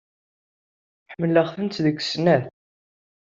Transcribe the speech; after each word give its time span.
Ḥemmleɣ-tent 1.13 1.75
deg 1.85 1.97
snat. 2.03 2.43